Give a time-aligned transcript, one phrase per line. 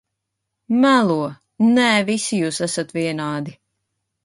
[0.67, 1.17] -Melo!
[1.75, 3.57] Nē, visi jūs esat vienādi.